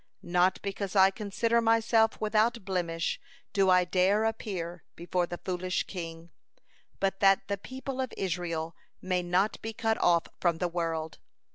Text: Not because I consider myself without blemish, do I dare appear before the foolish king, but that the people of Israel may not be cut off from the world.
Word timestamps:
Not 0.23 0.59
because 0.63 0.95
I 0.95 1.11
consider 1.11 1.61
myself 1.61 2.19
without 2.19 2.65
blemish, 2.65 3.21
do 3.53 3.69
I 3.69 3.83
dare 3.85 4.23
appear 4.23 4.83
before 4.95 5.27
the 5.27 5.37
foolish 5.37 5.83
king, 5.83 6.31
but 6.99 7.19
that 7.19 7.47
the 7.47 7.57
people 7.59 8.01
of 8.01 8.11
Israel 8.17 8.75
may 8.99 9.21
not 9.21 9.61
be 9.61 9.73
cut 9.73 9.99
off 10.01 10.23
from 10.39 10.57
the 10.57 10.67
world. 10.67 11.19